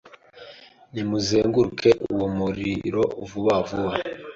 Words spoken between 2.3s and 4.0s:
muriro vuba vuba